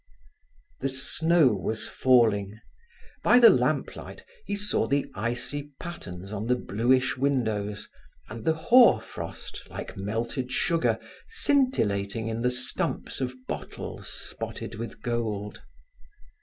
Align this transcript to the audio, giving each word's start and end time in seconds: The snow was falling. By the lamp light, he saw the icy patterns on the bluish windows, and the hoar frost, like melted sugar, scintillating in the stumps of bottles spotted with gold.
The 0.79 0.89
snow 0.89 1.49
was 1.49 1.85
falling. 1.85 2.59
By 3.21 3.37
the 3.37 3.51
lamp 3.51 3.95
light, 3.95 4.25
he 4.47 4.55
saw 4.55 4.87
the 4.87 5.05
icy 5.13 5.73
patterns 5.79 6.33
on 6.33 6.47
the 6.47 6.55
bluish 6.55 7.17
windows, 7.17 7.87
and 8.27 8.43
the 8.43 8.55
hoar 8.55 8.99
frost, 8.99 9.61
like 9.69 9.95
melted 9.95 10.51
sugar, 10.51 10.97
scintillating 11.27 12.29
in 12.29 12.41
the 12.41 12.49
stumps 12.49 13.21
of 13.21 13.35
bottles 13.47 14.07
spotted 14.09 14.73
with 14.73 15.03
gold. 15.03 15.61